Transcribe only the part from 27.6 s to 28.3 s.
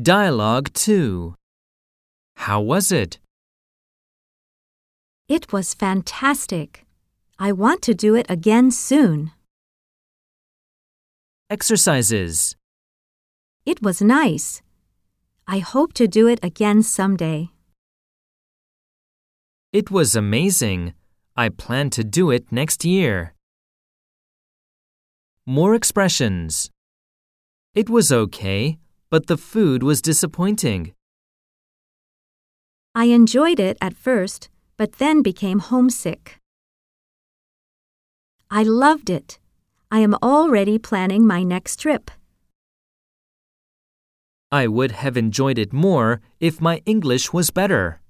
It was